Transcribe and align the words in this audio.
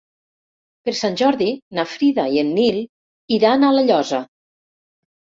Per 0.87 0.93
Sant 0.99 1.17
Jordi 1.19 1.49
na 1.79 1.85
Frida 1.91 2.25
i 2.35 2.39
en 2.43 2.49
Nil 2.59 2.79
iran 3.37 3.65
a 3.65 3.69
La 3.75 3.83
Llosa. 3.91 4.23